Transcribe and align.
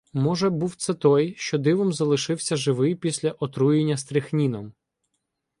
Може, 0.13 0.49
був 0.49 0.75
це 0.75 0.93
той, 0.93 1.35
що 1.37 1.57
дивом 1.57 1.93
залишився 1.93 2.55
живий 2.55 2.95
після 2.95 3.31
отруєння 3.31 3.97
стрихніном. 3.97 4.73